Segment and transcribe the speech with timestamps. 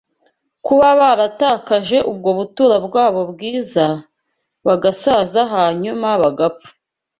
[0.65, 3.85] Kuba baratakaje ubwo buturo bwabo bwiza,
[4.65, 6.69] bagasaza hanyuma bagapfa